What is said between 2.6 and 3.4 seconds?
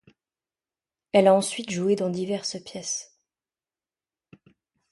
pièces.